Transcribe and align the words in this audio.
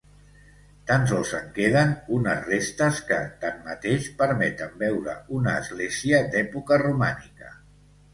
Tan 0.91 1.03
sols 1.09 1.33
en 1.39 1.49
queden 1.57 1.91
unes 2.19 2.39
restes 2.47 3.01
que, 3.09 3.19
tanmateix, 3.43 4.07
permeten 4.21 4.73
veure 4.85 5.15
una 5.41 5.53
església 5.65 6.23
d'època 6.33 6.81
romànica. 6.85 7.53